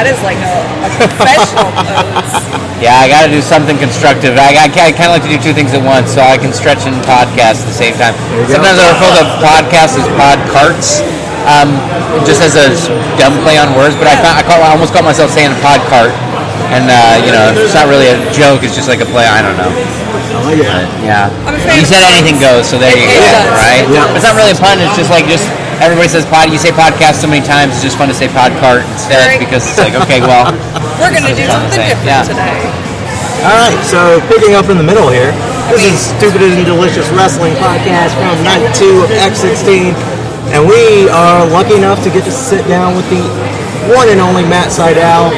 [0.00, 2.32] That is like a, a professional pose.
[2.80, 4.40] Yeah, I got to do something constructive.
[4.40, 6.48] I, I, I kind of like to do two things at once, so I can
[6.56, 8.16] stretch and podcast at the same time.
[8.32, 8.56] you go.
[8.56, 11.04] Sometimes I refer to podcast as pod carts,
[11.44, 11.76] um,
[12.24, 12.72] just as a
[13.20, 13.92] dumb play on words.
[14.00, 16.16] But I, found, I, call, I almost caught myself saying a pod cart,
[16.72, 18.64] and uh, you know, it's not really a joke.
[18.64, 19.28] It's just like a play.
[19.28, 19.68] I don't know.
[19.68, 20.88] I like.
[21.04, 21.28] Yeah.
[21.44, 23.20] I'm a fan You said anything goes, so there you go.
[23.20, 23.52] it does.
[23.52, 23.84] Right?
[23.92, 24.16] Yeah.
[24.16, 24.80] It's not really a pun.
[24.80, 25.44] It's just like just
[25.80, 26.52] everybody says pod.
[26.52, 27.74] You say podcast so many times.
[27.74, 29.40] It's just fun to say pod cart instead Right.
[29.40, 30.52] because it's like okay, well.
[31.00, 32.28] We're gonna do That's what I'm something saying, different yeah.
[32.28, 32.60] today.
[33.40, 35.32] All right, so picking up in the middle here,
[35.72, 39.96] this is Stupid and Delicious Wrestling Podcast from night two of X16,
[40.52, 43.24] and we are lucky enough to get to sit down with the
[43.96, 45.32] one and only Matt Sydal.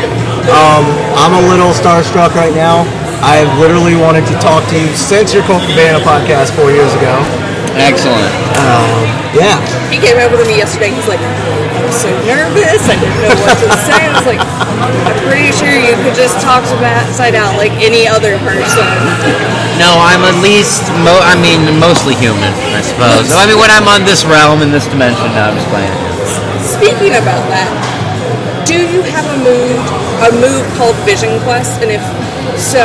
[0.50, 0.82] Um,
[1.14, 2.82] I'm a little starstruck right now.
[3.22, 7.14] I've literally wanted to talk to you since your Colt Cabana podcast four years ago.
[7.78, 8.32] Excellent.
[8.60, 9.56] Um, yeah,
[9.88, 10.92] He came over to me yesterday.
[10.92, 12.84] He's like, I'm so nervous.
[12.84, 13.96] I didn't know what to say.
[13.96, 18.04] I was like, I'm pretty sure you could just talk to Matt Sydal like any
[18.06, 18.84] other person.
[19.80, 23.32] No, I'm at least, mo- I mean, mostly human, I suppose.
[23.32, 25.90] I mean, when I'm on this realm, in this dimension, no, I'm just playing.
[26.60, 27.72] Speaking about that,
[28.68, 29.80] do you have a move
[30.22, 31.82] a move called Vision Quest?
[31.82, 32.04] And if
[32.54, 32.84] so,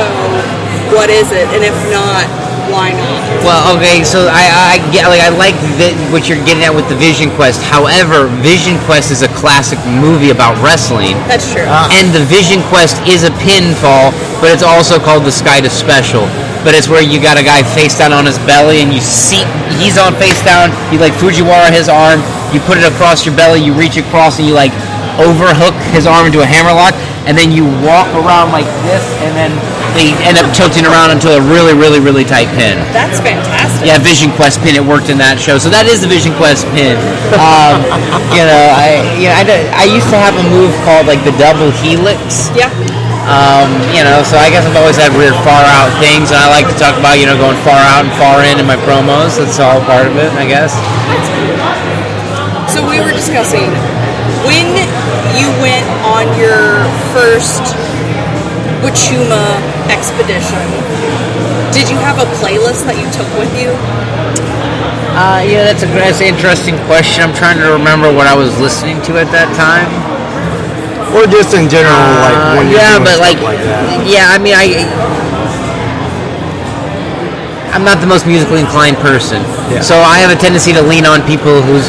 [0.96, 1.46] what is it?
[1.54, 2.26] And if not,
[2.70, 3.18] why not?
[3.44, 6.90] Well, okay, so I, I get like I like the, what you're getting at with
[6.92, 7.64] the Vision Quest.
[7.64, 11.64] However, Vision Quest is a classic movie about wrestling, That's true.
[11.68, 11.88] Ah.
[11.95, 14.12] and the Vision Quest is a pinfall,
[14.44, 16.28] but it's also called the Skyda Special.
[16.66, 19.48] But it's where you got a guy face down on his belly, and you see
[19.80, 20.73] he's on face down.
[20.92, 22.20] You like Fujiwara his arm.
[22.52, 23.64] You put it across your belly.
[23.64, 24.72] You reach across, and you like
[25.18, 26.94] overhook his arm into a hammerlock,
[27.26, 29.52] and then you walk around like this, and then
[29.98, 32.78] they end up tilting around into a really, really, really tight pin.
[32.94, 33.82] That's fantastic.
[33.82, 34.78] Yeah, Vision Quest pin.
[34.78, 36.95] It worked in that show, so that is the Vision Quest pin.
[37.36, 37.82] Um,
[38.38, 41.34] you know, I you know I, I used to have a move called like the
[41.42, 42.54] double helix.
[42.54, 42.70] Yeah.
[43.28, 46.48] Um, you know, so I guess I've always had weird far out things, and I
[46.48, 49.36] like to talk about you know going far out and far in in my promos.
[49.36, 50.72] That's all part of it, I guess.
[52.72, 53.73] So we were discussing
[54.45, 54.67] when
[55.39, 56.83] you went on your
[57.14, 57.64] first
[58.83, 59.58] Wachuma
[59.89, 60.61] expedition.
[61.73, 63.73] Did you have a playlist that you took with you?
[65.17, 67.25] Uh, yeah, that's a that's an interesting question.
[67.25, 69.89] I'm trying to remember what I was listening to at that time.
[71.17, 74.05] or just in general, like when you're yeah, but like, like that.
[74.05, 74.86] yeah, I mean, I,
[77.73, 79.81] I'm not the most musically inclined person, Yeah.
[79.81, 81.87] so I have a tendency to lean on people whose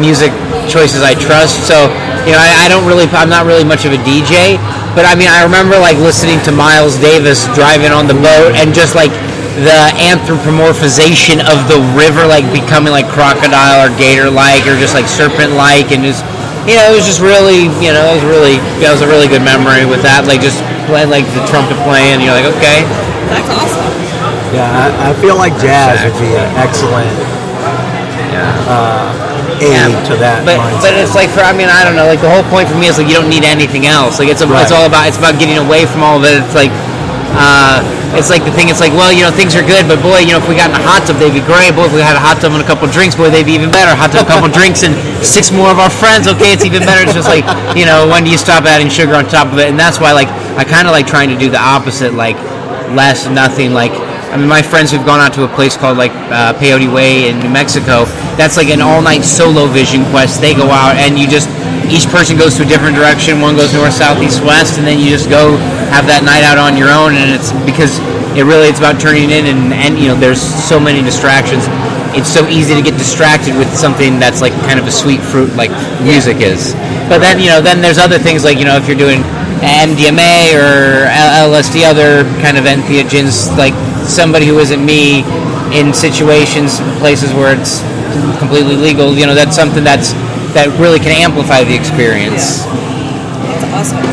[0.00, 0.32] music
[0.66, 1.68] choices I trust.
[1.68, 1.90] So,
[2.24, 4.56] you know, I, I don't really, I'm not really much of a DJ,
[4.96, 8.72] but I mean, I remember like listening to Miles Davis driving on the boat and
[8.72, 9.12] just like
[9.60, 15.94] the anthropomorphization of the river, like becoming like crocodile or gator-like or just like serpent-like,
[15.94, 16.24] and just
[16.64, 19.28] you know, it was just really, you know, it was really, that was a really
[19.28, 20.24] good memory with that.
[20.24, 20.58] Like just
[20.88, 22.88] playing like the trumpet playing, and you're like, okay,
[23.30, 23.92] That's awesome.
[24.56, 27.34] Yeah, I, I feel like jazz would be excellent
[28.34, 28.66] yeah.
[28.66, 30.42] Uh, aid to that.
[30.46, 30.82] But mindset.
[30.82, 32.86] but it's like for I mean I don't know like the whole point for me
[32.90, 34.62] is like you don't need anything else like it's a, Right.
[34.62, 36.72] it's all about it's about getting away from all of it it's like
[37.34, 37.82] uh,
[38.14, 40.30] it's like the thing it's like well you know things are good but boy you
[40.30, 42.14] know if we got in a hot tub they'd be great boy if we had
[42.14, 44.28] a hot tub and a couple drinks boy they'd be even better hot tub a
[44.30, 47.42] couple drinks and six more of our friends okay it's even better it's just like
[47.74, 50.14] you know when do you stop adding sugar on top of it and that's why
[50.14, 52.38] like I kind of like trying to do the opposite like
[52.94, 53.90] less nothing like
[54.34, 57.30] I mean, my friends who've gone out to a place called like uh, Peyote Way
[57.30, 58.02] in New Mexico.
[58.34, 60.42] That's like an all-night solo vision quest.
[60.42, 61.46] They go out and you just
[61.86, 63.38] each person goes to a different direction.
[63.38, 65.54] One goes north, south, east, west, and then you just go
[65.94, 67.14] have that night out on your own.
[67.14, 68.02] And it's because
[68.34, 71.62] it really it's about turning in and and you know there's so many distractions.
[72.18, 75.54] It's so easy to get distracted with something that's like kind of a sweet fruit
[75.54, 75.70] like
[76.02, 76.74] music is.
[77.06, 79.22] But then you know then there's other things like you know if you're doing
[79.62, 83.78] MDMA or LSD, other kind of entheogens, like
[84.08, 85.24] somebody who isn't me
[85.72, 87.80] in situations, places where it's
[88.38, 90.12] completely legal, you know, that's something that's
[90.54, 92.62] that really can amplify the experience.
[92.62, 94.06] That's awesome.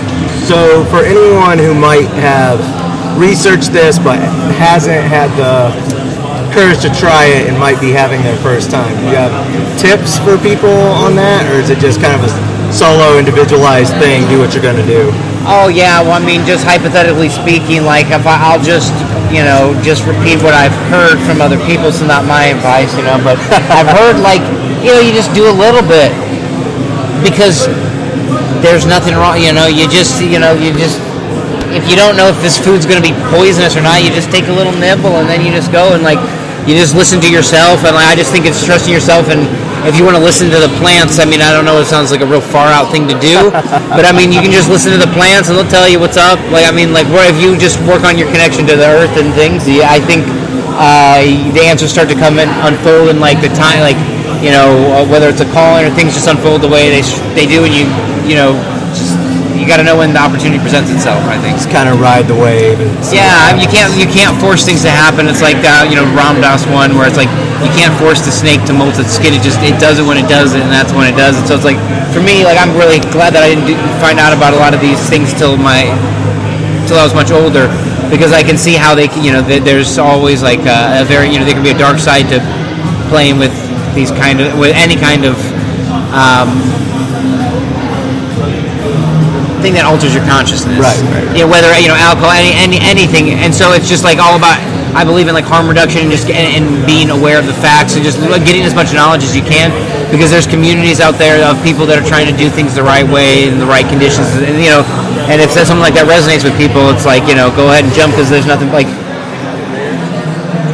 [0.50, 2.58] So, for anyone who might have
[3.14, 4.18] researched this but
[4.58, 5.70] hasn't had the
[6.50, 9.32] courage to try it and might be having their first time, do you have
[9.78, 12.32] tips for people on that, or is it just kind of a
[12.74, 14.26] solo, individualized thing?
[14.28, 15.14] Do what you're going to do.
[15.46, 18.90] Oh yeah, well I mean, just hypothetically speaking, like if I, I'll just
[19.32, 23.04] you know just repeat what I've heard from other people, so not my advice, you
[23.04, 23.40] know, but
[23.72, 24.44] I've heard like
[24.84, 26.12] you know you just do a little bit
[27.24, 27.66] because
[28.62, 31.00] there's nothing wrong, you know, you just you know you just
[31.72, 34.30] if you don't know if this food's going to be poisonous or not, you just
[34.30, 36.20] take a little nibble and then you just go and like
[36.68, 39.48] you just listen to yourself and like, I just think it's trusting yourself and
[39.88, 42.12] if you want to listen to the plants, I mean, I don't know, it sounds
[42.12, 43.50] like a real far out thing to do,
[43.98, 46.18] but I mean, you can just listen to the plants and they'll tell you what's
[46.18, 46.38] up.
[46.54, 49.14] Like, I mean, like, where if you just work on your connection to the earth
[49.18, 50.26] and things, yeah, I think
[50.78, 51.22] uh,
[51.54, 54.00] the answers start to come and unfold in like the time, like,
[54.42, 57.22] you know, uh, whether it's a calling or things just unfold the way they sh-
[57.38, 57.86] they do, and you,
[58.26, 58.58] you know,
[59.62, 61.22] you got to know when the opportunity presents itself.
[61.30, 61.54] I think.
[61.62, 62.82] Just kind of ride the wave.
[63.14, 65.30] Yeah, I mean, you can't you can't force things to happen.
[65.30, 67.30] It's like uh, you know Ram Dass one where it's like
[67.62, 69.38] you can't force the snake to molt its skin.
[69.38, 71.46] It just it does it when it does it, and that's when it does it.
[71.46, 71.78] So it's like
[72.10, 74.74] for me, like I'm really glad that I didn't do, find out about a lot
[74.74, 75.86] of these things till my
[76.90, 77.70] till I was much older
[78.10, 81.06] because I can see how they can- you know th- there's always like a, a
[81.06, 82.42] very you know there can be a dark side to
[83.08, 83.54] playing with
[83.96, 85.38] these kind of with any kind of
[86.12, 86.50] um,
[89.62, 90.76] thing that alters your consciousness.
[90.82, 91.26] Right, right.
[91.38, 94.36] You know, whether you know alcohol, any, any anything, and so it's just like all
[94.36, 94.60] about.
[94.92, 97.96] I believe in like harm reduction and just and, and being aware of the facts
[97.96, 99.72] and just getting as much knowledge as you can
[100.12, 103.08] because there's communities out there of people that are trying to do things the right
[103.08, 104.84] way in the right conditions and you know
[105.32, 107.96] and if something like that resonates with people it's like you know go ahead and
[107.96, 108.92] jump because there's nothing like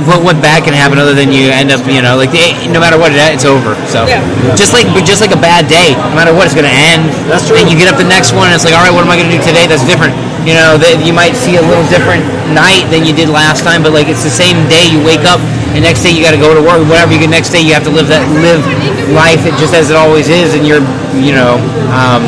[0.06, 2.30] what, what bad can happen other than you end up you know like
[2.70, 4.22] no matter what it, it's over so Yeah.
[4.54, 7.48] just like just like a bad day no matter what it's going to end That's
[7.50, 7.58] true.
[7.58, 9.18] and you get up the next one and it's like all right what am i
[9.18, 10.14] going to do today that's different
[10.46, 12.24] you know that you might see a little different
[12.54, 15.42] night than you did last time but like it's the same day you wake up
[15.76, 17.74] and next day you got to go to work whatever you get next day you
[17.76, 18.64] have to live that live
[19.12, 20.84] life it just as it always is and you're
[21.20, 21.60] you know
[21.92, 22.24] um,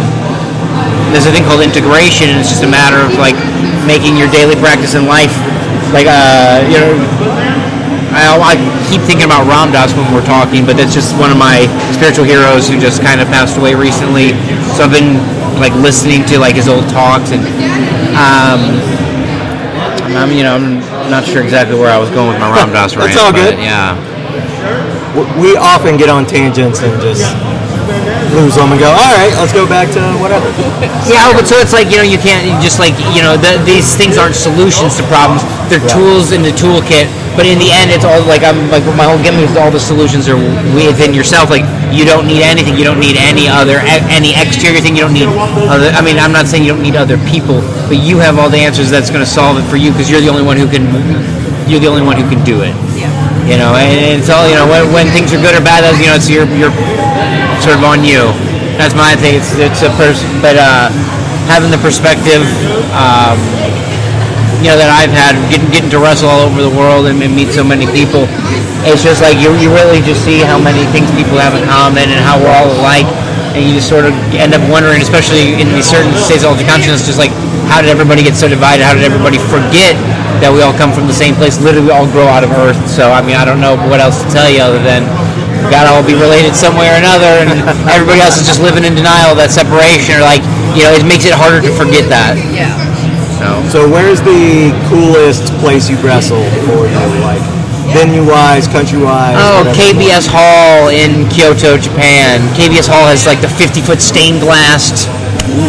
[1.15, 3.37] there's a thing called integration and it's just a matter of like
[3.87, 5.31] making your daily practice in life
[5.95, 6.93] like uh you know
[8.19, 8.55] I, I
[8.91, 12.25] keep thinking about Ram Dass when we're talking, but that's just one of my spiritual
[12.25, 14.35] heroes who just kind of passed away recently.
[14.75, 15.17] So I've been
[15.59, 17.43] like listening to like his old talks and
[18.15, 18.61] um,
[20.15, 20.79] I'm you know I'm
[21.11, 23.13] not sure exactly where I was going with my Ram Dass rant.
[23.13, 23.59] That's all good.
[23.59, 23.95] Yeah.
[25.41, 27.25] we often get on tangents and just
[28.33, 30.53] lose them and go, all right, let's go back to whatever.
[31.09, 33.33] Yeah, oh, but so it's like you know you can't you just like you know
[33.33, 35.41] the, these things aren't solutions to problems.
[35.73, 37.09] They're tools in the toolkit.
[37.39, 39.79] But in the end, it's all like I'm like my whole gimmick is all the
[39.79, 40.35] solutions are
[40.75, 41.49] within yourself.
[41.49, 42.75] Like you don't need anything.
[42.75, 43.79] You don't need any other
[44.11, 44.99] any exterior thing.
[44.99, 45.31] You don't need
[45.71, 45.87] other.
[45.95, 48.59] I mean, I'm not saying you don't need other people, but you have all the
[48.59, 50.83] answers that's going to solve it for you because you're the only one who can.
[51.69, 52.73] You're the only one who can do it.
[52.97, 53.07] Yeah.
[53.45, 55.85] You know, and it's all you know when, when things are good or bad.
[55.85, 56.73] That's you know, it's your your
[57.61, 58.35] sort of on you.
[58.79, 59.35] That's my thing.
[59.35, 59.91] It's it's a
[60.39, 60.87] but uh,
[61.51, 62.47] having the perspective,
[62.95, 63.35] um,
[64.63, 67.51] you know, that I've had getting getting to wrestle all over the world and, meet
[67.51, 68.23] so many people.
[68.87, 72.07] It's just like you you really just see how many things people have in common
[72.07, 73.03] and how we're all alike.
[73.51, 77.03] And you just sort of end up wondering, especially in these certain states of consciousness,
[77.03, 77.35] just like
[77.67, 78.87] how did everybody get so divided?
[78.87, 79.99] How did everybody forget
[80.39, 81.59] that we all come from the same place?
[81.59, 82.79] Literally, we all grow out of Earth.
[82.87, 85.03] So I mean, I don't know what else to tell you other than
[85.69, 87.53] we gotta all be related some way or another, and
[87.93, 90.41] everybody else is just living in denial of that separation, or like
[90.73, 92.41] you know, it makes it harder to forget that.
[92.49, 92.73] Yeah.
[93.37, 96.97] So So where's the coolest place you've wrestled for you?
[97.21, 97.45] Like
[97.93, 99.37] venue-wise, country-wise?
[99.37, 99.77] Oh, whatever.
[99.77, 102.41] KBS Hall in Kyoto, Japan.
[102.57, 105.05] KBS Hall has like the 50 foot stained glass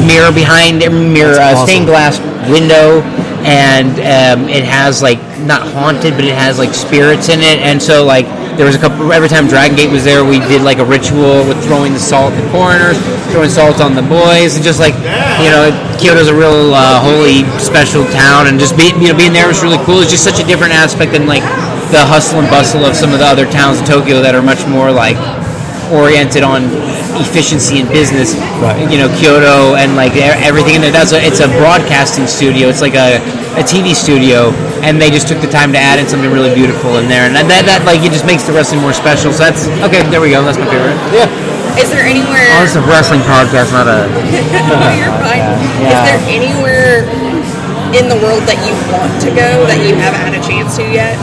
[0.08, 1.68] mirror behind it, mirror, uh, awesome.
[1.68, 2.16] stained glass
[2.48, 3.00] window,
[3.44, 7.60] and um, it has like not haunted, but it has like spirits in it.
[7.60, 8.26] And so like
[8.60, 9.08] there was a couple.
[9.08, 12.36] Every time Dragon Gate was there, we did like a ritual with throwing the salt
[12.36, 13.00] at the foreigners,
[13.32, 14.92] throwing salt on the boys, and just like
[15.40, 19.32] you know, Kyoto's a real uh, holy special town, and just being you know being
[19.32, 20.04] there was really cool.
[20.04, 21.40] It's just such a different aspect than like
[21.88, 24.60] the hustle and bustle of some of the other towns in Tokyo that are much
[24.68, 25.16] more like
[25.88, 26.68] oriented on
[27.20, 28.34] efficiency in business.
[28.58, 28.80] Right.
[28.90, 30.92] You know, Kyoto and like e- everything in there.
[30.92, 32.68] That's a, it's a broadcasting studio.
[32.68, 33.20] It's like a,
[33.60, 34.50] a TV studio,
[34.82, 37.36] and they just took the time to add in something really beautiful in there, and
[37.36, 39.30] that, that, that like it just makes the wrestling more special.
[39.30, 40.02] So that's okay.
[40.08, 40.40] There we go.
[40.42, 40.96] That's my favorite.
[41.12, 41.28] Yeah.
[41.78, 42.50] Is there anywhere?
[42.58, 44.08] Oh, it's a wrestling podcast, not a.
[44.70, 45.44] Oh, you're fine.
[45.90, 47.06] Is there anywhere
[47.94, 50.84] in the world that you want to go that you haven't had a chance to
[50.86, 51.18] yet?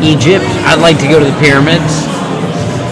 [0.00, 0.46] Egypt.
[0.64, 2.06] I'd like to go to the pyramids.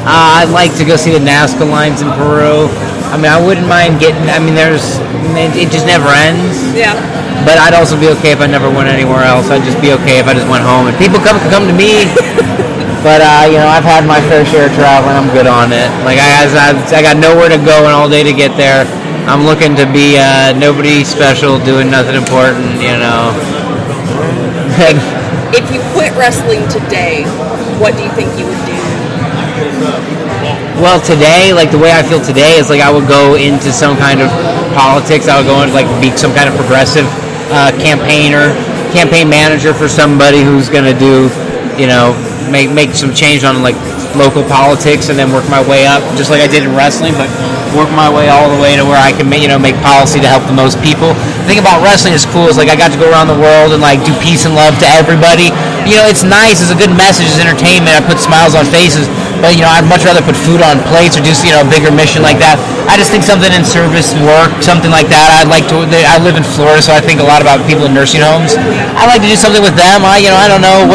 [0.07, 2.71] Uh, I'd like to go see the Nazca lines in Peru.
[3.11, 4.31] I mean, I wouldn't mind getting.
[4.31, 5.03] I mean, there's.
[5.35, 6.63] It, it just never ends.
[6.79, 6.95] Yeah.
[7.43, 9.51] But I'd also be okay if I never went anywhere else.
[9.51, 10.87] I'd just be okay if I just went home.
[10.87, 12.07] And people come come to me.
[13.07, 15.19] but uh, you know, I've had my fair share of traveling.
[15.19, 15.91] I'm good on it.
[16.07, 18.87] Like I, I, I got nowhere to go and all day to get there.
[19.27, 22.79] I'm looking to be uh, nobody special, doing nothing important.
[22.79, 23.35] You know.
[25.55, 27.23] If you quit wrestling today,
[27.79, 29.06] what do you think you would do?
[30.81, 33.97] Well, today, like the way I feel today is like I would go into some
[33.97, 34.29] kind of
[34.77, 35.29] politics.
[35.29, 37.09] I would go into like be some kind of progressive
[37.53, 38.53] uh, campaigner,
[38.93, 41.29] campaign manager for somebody who's going to do,
[41.81, 42.13] you know,
[42.53, 43.77] make make some change on like
[44.17, 47.29] local politics and then work my way up, just like I did in wrestling, but
[47.77, 50.29] work my way all the way to where I can you know make policy to
[50.29, 51.13] help the most people.
[51.45, 53.77] The thing about wrestling is cool is like I got to go around the world
[53.77, 55.53] and like do peace and love to everybody.
[55.85, 56.59] You know, it's nice.
[56.59, 57.31] It's a good message.
[57.31, 57.95] It's entertainment.
[57.95, 59.07] I put smiles on faces.
[59.39, 61.69] But you know, I'd much rather put food on plates or do you know a
[61.69, 62.57] bigger mission like that.
[62.89, 65.29] I just think something in service work, something like that.
[65.37, 65.85] I'd like to.
[65.85, 68.57] I live in Florida, so I think a lot about people in nursing homes.
[68.97, 70.03] I like to do something with them.
[70.03, 70.89] I you know I don't know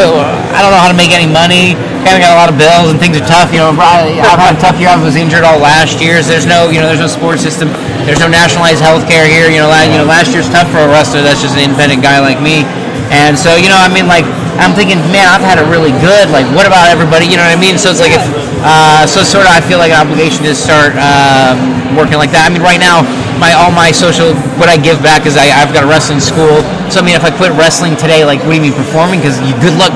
[0.52, 1.78] I don't know how to make any money.
[2.02, 3.54] Kind of got a lot of bills and things are tough.
[3.54, 4.90] You know, I- I've had a tough year.
[4.90, 6.18] I was injured all last year.
[6.22, 7.70] So there's no you know there's no sports system.
[8.10, 9.50] There's no nationalized health care here.
[9.54, 11.22] You know, la- you know last year's tough for a wrestler.
[11.22, 12.66] That's just an independent guy like me.
[13.14, 14.26] And so you know I mean like
[14.62, 16.30] I'm thinking, man, I've had it really good.
[16.30, 17.26] Like, what about everybody?
[17.26, 17.80] You know what I mean?
[17.82, 18.22] So it's like, if,
[18.62, 21.58] uh, so sort of, I feel like an obligation to start um,
[21.98, 22.46] working like that.
[22.46, 23.02] I mean, right now,
[23.42, 26.62] my all my social, what I give back is I, I've got a wrestling school.
[26.94, 29.24] So I mean, if I quit wrestling today, like, what do you mean performing?
[29.24, 29.96] Because good luck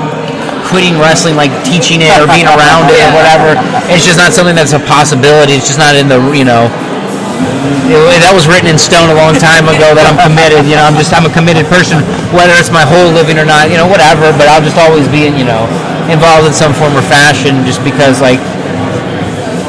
[0.66, 3.54] quitting wrestling, like teaching it or being around it or whatever.
[3.88, 5.54] It's just not something that's a possibility.
[5.54, 6.66] It's just not in the, you know,
[7.86, 10.66] it- that was written in stone a long time ago that I'm committed.
[10.66, 12.02] You know, I'm just I'm a committed person,
[12.34, 13.70] whether it's my whole living or not.
[13.70, 14.30] You know, whatever.
[14.34, 15.66] But I'll just always be, in you know,
[16.10, 18.42] involved in some form or fashion, just because, like,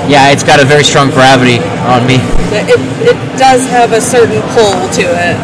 [0.09, 2.17] yeah, it's got a very strong gravity on me.
[2.53, 5.35] It, it does have a certain pull to it.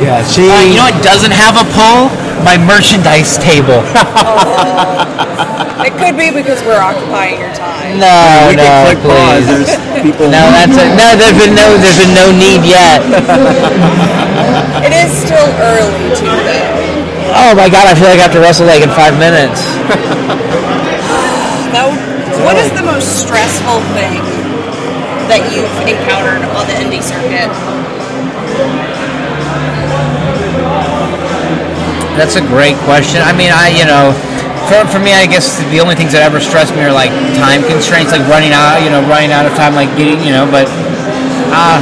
[0.00, 0.48] Yeah, she.
[0.48, 2.08] Uh, you know what doesn't have a pull?
[2.44, 3.82] My merchandise table.
[4.20, 7.98] Oh, it could be because we're occupying your time.
[7.98, 9.44] No, we no, can click pause.
[9.48, 9.66] please.
[9.66, 10.26] There's people.
[10.28, 11.16] No, that's a, no.
[11.16, 11.66] There's been no.
[11.80, 13.00] There's been no need yet.
[14.80, 17.36] It is still early too, though.
[17.36, 19.60] Oh my god, I feel like I have to wrestle like in five minutes.
[21.70, 21.92] Now,
[22.44, 24.24] what is the most stressful thing
[25.28, 27.52] that you've encountered on the indie circuit?
[32.18, 33.22] That's a great question.
[33.22, 34.12] I mean, I you know,
[34.68, 37.64] for, for me, I guess the only things that ever stress me are like time
[37.66, 40.68] constraints, like running out, you know, running out of time, like getting, you know, but
[41.50, 41.80] uh,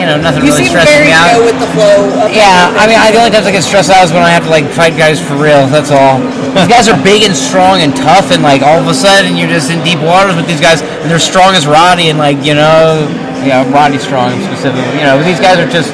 [0.00, 1.38] you know, nothing You really stresses me out.
[1.44, 2.08] with the flow.
[2.32, 4.44] Yeah, I mean, I, the only times I get stressed out is when I have
[4.48, 5.68] to like fight guys for real.
[5.68, 6.18] That's all.
[6.56, 9.52] These guys are big and strong and tough, and like all of a sudden you're
[9.52, 12.56] just in deep waters with these guys, and they're strong as Roddy, and like you
[12.56, 13.06] know,
[13.44, 15.00] yeah, Roddy strong specifically.
[15.00, 15.92] You know, these guys are just,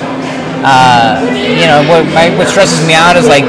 [0.64, 3.44] uh, you know, what my, what stresses me out is like,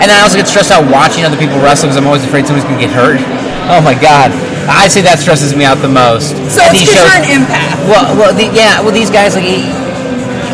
[0.00, 2.64] and I also get stressed out watching other people wrestle because I'm always afraid somebody's
[2.68, 3.20] gonna get hurt.
[3.68, 4.32] Oh my god,
[4.68, 6.36] I say that stresses me out the most.
[6.48, 7.76] So it's these shows- you're an empath.
[7.88, 8.80] well, well, the, yeah.
[8.80, 9.44] Well, these guys like.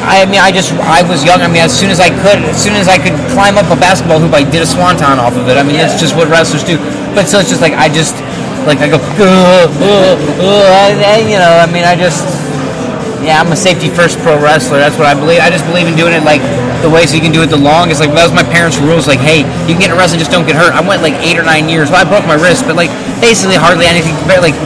[0.00, 1.45] I mean, I just I was young.
[1.45, 3.77] I mean, as soon as I could, as soon as I could climb up a
[3.77, 5.61] basketball hoop, I did a swanton off of it.
[5.61, 6.81] I mean, that's just what wrestlers do.
[7.15, 8.17] But so it's just like I just
[8.65, 11.53] like I go, uh, uh, uh, and, you know.
[11.53, 12.25] I mean, I just
[13.21, 14.79] yeah, I'm a safety first pro wrestler.
[14.79, 15.41] That's what I believe.
[15.41, 16.41] I just believe in doing it like
[16.81, 18.00] the way so you can do it the longest.
[18.00, 19.05] Like that was my parents' rules.
[19.05, 20.73] Like, hey, you can get in wrestling, just don't get hurt.
[20.73, 21.93] I went like eight or nine years.
[21.93, 22.89] Well, I broke my wrist, but like
[23.21, 24.17] basically hardly anything.
[24.25, 24.57] Compared like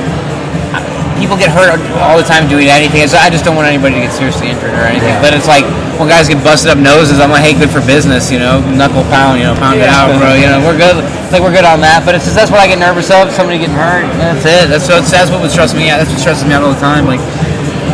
[1.19, 3.03] people get hurt all the time doing anything.
[3.11, 5.15] So I just don't want anybody to get seriously injured or anything.
[5.15, 5.25] Yeah.
[5.25, 5.67] But it's like
[5.99, 9.07] when guys get busted up noses, I'm like, hey, good for business, you know, knuckle
[9.11, 10.35] pound, you know, pound it out, bro.
[10.39, 11.03] You know, we're good.
[11.03, 12.07] It's like we're good on that.
[12.07, 13.35] But it's just that's what I get nervous of.
[13.35, 14.07] Somebody getting hurt.
[14.23, 14.71] That's it.
[14.71, 15.99] That's what that's what would stress me out.
[15.99, 17.11] That's what stresses me out all the time.
[17.11, 17.23] Like.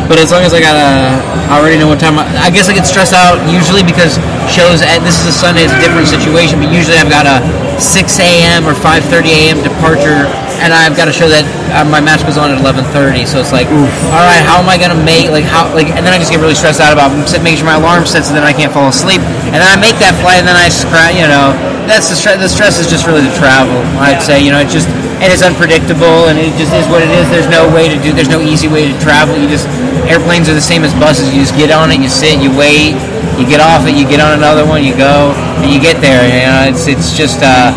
[0.07, 1.15] But as long as I got a,
[1.47, 2.19] I already know what time.
[2.19, 4.19] I, I guess I get stressed out usually because
[4.51, 4.83] shows.
[4.83, 6.59] At, this is a Sunday, it's a different situation.
[6.59, 7.39] But usually I've got a
[7.79, 8.67] 6 a.m.
[8.67, 9.57] or 5:30 a.m.
[9.63, 10.27] departure,
[10.61, 11.41] and I've got to show that
[11.73, 13.25] uh, my match goes on at 11:30.
[13.25, 15.89] So it's like, all right, how am I gonna make like how like?
[15.89, 17.09] And then I just get really stressed out about
[17.41, 19.19] making sure my alarm sets, and then I can't fall asleep.
[19.49, 21.17] And then I make that flight, and then I scratch.
[21.17, 21.57] You know,
[21.89, 22.37] that's the stress.
[22.37, 23.75] The stress is just really the travel.
[23.97, 24.39] I'd say.
[24.39, 24.87] You know, it's just
[25.21, 27.25] and it's unpredictable, and it just is what it is.
[27.33, 28.13] There's no way to do.
[28.13, 29.33] There's no easy way to travel.
[29.37, 29.65] You just
[30.05, 31.29] airplanes are the same as buses.
[31.33, 32.97] You just get on it, you sit, you wait,
[33.37, 36.25] you get off it, you get on another one, you go, and you get there.
[36.25, 37.69] You know, it's it's just uh,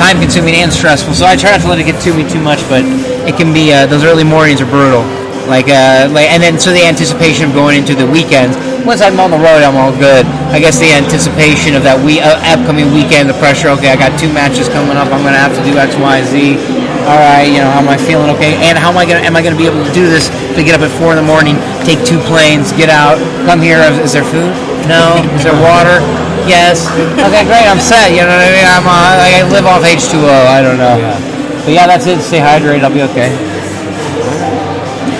[0.00, 1.12] time consuming and stressful.
[1.12, 2.80] So I try not to let it get to me too much, but
[3.28, 3.68] it can be.
[3.68, 5.04] Uh, those early mornings are brutal.
[5.44, 8.56] Like, uh, like, and then so the anticipation of going into the weekends.
[8.88, 10.24] Once I'm on the road, I'm all good.
[10.48, 13.68] I guess the anticipation of that we uh, upcoming weekend, the pressure.
[13.76, 15.12] Okay, I got two matches coming up.
[15.12, 16.56] I'm gonna have to do X, Y, Z.
[17.04, 18.32] All right, you know, how am I feeling?
[18.40, 20.32] Okay, and how am I gonna am I gonna be able to do this?
[20.56, 23.84] To get up at four in the morning, take two planes, get out, come here.
[24.00, 24.54] Is there food?
[24.88, 25.20] No.
[25.36, 26.00] Is there water?
[26.48, 26.88] Yes.
[27.20, 27.66] Okay, great.
[27.68, 28.12] I'm set.
[28.12, 28.68] You know what I mean?
[28.68, 30.28] I'm uh, I live off H2O.
[30.48, 30.96] I don't know.
[30.96, 31.16] Yeah.
[31.64, 32.20] But yeah, that's it.
[32.22, 32.84] Stay hydrated.
[32.84, 33.30] I'll be okay.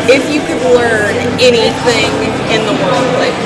[0.08, 2.10] If you could learn anything
[2.50, 3.36] in the world, like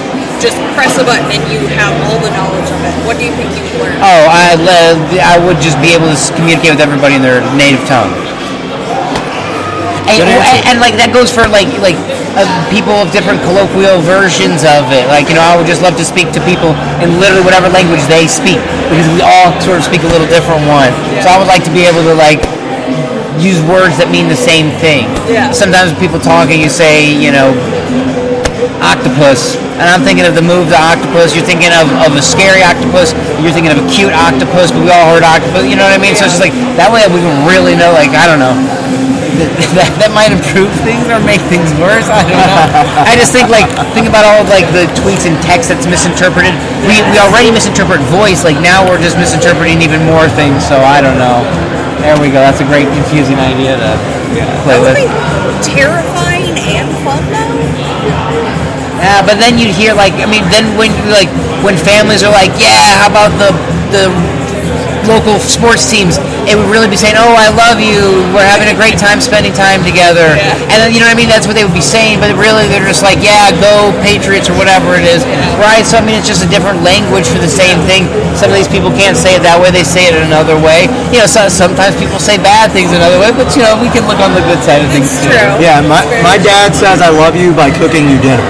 [0.40, 3.34] just press a button and you have all the knowledge of it, what do you
[3.36, 3.96] think you would learn?
[4.00, 7.82] Oh, I le- I would just be able to communicate with everybody in their native
[7.84, 8.12] tongue.
[10.04, 11.96] And, and, and, like that goes for like like
[12.34, 15.06] uh, people of different colloquial versions of it.
[15.06, 18.02] Like you know, I would just love to speak to people in literally whatever language
[18.10, 18.58] they speak
[18.90, 20.90] because we all sort of speak a little different one.
[21.22, 22.42] So I would like to be able to like
[23.38, 25.10] use words that mean the same thing.
[25.26, 25.50] Yeah.
[25.50, 27.50] Sometimes people talk and you say, you know,
[28.78, 31.34] octopus, and I'm thinking of the move the octopus.
[31.34, 33.10] You're thinking of, of a scary octopus.
[33.42, 34.70] You're thinking of a cute octopus.
[34.70, 35.66] But we all heard octopus.
[35.66, 36.14] You know what I mean?
[36.14, 37.90] So it's just like that way we can really know.
[37.90, 38.54] Like I don't know.
[39.74, 42.06] That, that might improve things or make things worse.
[42.06, 42.62] I don't know.
[43.10, 46.54] I just think like think about all of like the tweets and text that's misinterpreted.
[46.86, 48.46] We, we already misinterpret voice.
[48.46, 50.62] Like now we're just misinterpreting even more things.
[50.62, 51.42] So I don't know.
[52.06, 52.38] There we go.
[52.38, 53.90] That's a great confusing idea to
[54.62, 55.66] play That with.
[55.66, 57.54] terrifying and fun though.
[59.02, 61.28] Yeah, but then you'd hear like I mean, then when like
[61.66, 63.50] when families are like, yeah, how about the
[63.90, 64.04] the
[65.06, 66.16] local sports teams?
[66.44, 68.20] It would really be saying, oh, I love you.
[68.36, 70.36] We're having a great time spending time together.
[70.36, 70.70] Yeah.
[70.72, 71.30] And then you know what I mean?
[71.32, 72.20] That's what they would be saying.
[72.20, 75.24] But really, they're just like, yeah, go Patriots or whatever it is,
[75.56, 75.82] right?
[75.86, 78.04] So I mean, it's just a different language for the same thing.
[78.36, 80.90] Some of these people can't say it that way; they say it another way.
[81.14, 84.04] You know, so, sometimes people say bad things another way, but you know, we can
[84.10, 85.32] look on the good side of things It's too.
[85.32, 85.50] true.
[85.62, 88.42] Yeah, my, my dad says I love you by cooking you dinner.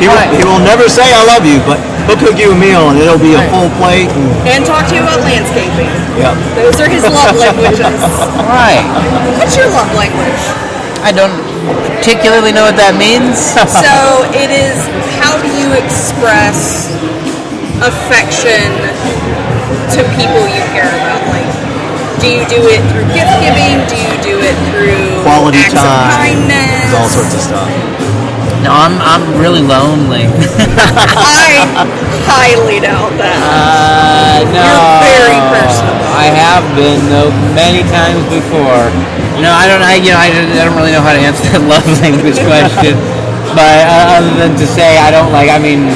[0.00, 0.30] He will, Right.
[0.34, 3.20] he will never say I love you, but he'll cook you a meal and it'll
[3.20, 4.10] be a full plate.
[4.46, 5.90] And, And talk to you about landscaping.
[6.18, 6.34] yeah.
[6.58, 7.82] Those are his love languages.
[8.52, 8.84] Right.
[9.38, 10.42] What's your love language?
[11.02, 11.34] I don't
[11.98, 13.38] particularly know what that means.
[13.82, 14.76] So it is
[15.22, 16.90] how do you express
[17.82, 18.70] affection
[19.96, 21.22] to people you care about?
[21.32, 21.48] Like,
[22.20, 23.82] do you do it through gift giving?
[23.90, 26.46] Do you do it through Quality acts of time.
[26.46, 26.94] kindness?
[26.94, 27.66] All sorts of stuff.
[28.60, 30.28] No, I'm I'm really lonely.
[30.28, 31.56] I
[32.28, 33.38] highly doubt that.
[33.40, 34.60] Uh, no.
[34.62, 36.06] You're very personable.
[36.12, 38.86] I have been though many times before.
[39.40, 39.82] No, I don't.
[39.82, 42.38] I you know I don't, I don't really know how to answer that love language
[42.44, 42.94] question.
[43.56, 45.50] But uh, other than to say I don't like.
[45.50, 45.90] I mean,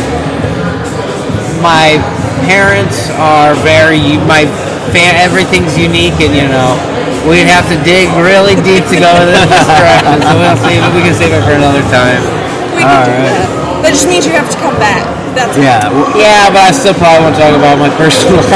[1.63, 2.01] my
[2.49, 4.49] parents are very my
[4.91, 6.75] fa- everything's unique and you know.
[7.27, 10.91] We'd have to dig really deep to go in this so we'll save it.
[10.95, 12.23] We can save it for another time.
[12.87, 13.35] We can do alright.
[13.35, 13.83] that.
[13.85, 15.03] That just means you have to come back.
[15.37, 15.85] That's Yeah.
[15.93, 18.49] w- Yeah, but I still probably won't talk about my personal life.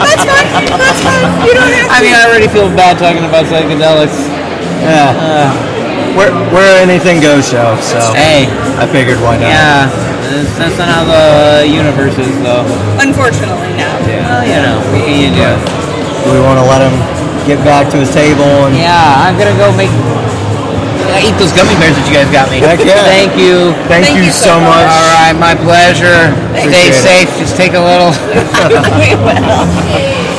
[0.00, 0.48] That's fine.
[0.80, 1.28] That's fine.
[1.44, 1.94] You don't have to.
[1.94, 4.16] I mean, I already feel bad talking about psychedelics.
[4.80, 5.12] Yeah.
[5.16, 5.52] Uh.
[6.16, 8.48] we're, we're anything goes show, so Hey,
[8.80, 9.48] I figured why not.
[9.52, 9.88] yeah,
[10.28, 12.64] that's, that's not how the universe is, though.
[13.00, 13.88] Unfortunately, no.
[14.24, 15.50] Well, you know, what can you do?
[16.24, 16.96] Do we want to let him
[17.44, 19.92] get back to his table and Yeah, I'm gonna go make.
[21.14, 22.58] I eat those gummy bears that you guys got me.
[22.58, 23.06] Heck yeah.
[23.06, 23.70] Thank you.
[23.86, 24.90] thank, Thank you, you so so much.
[24.90, 26.34] All right, my pleasure.
[26.58, 27.06] Stay Appreciate it.
[27.06, 27.30] safe.
[27.38, 28.10] Just take a little.
[28.98, 30.33] we will.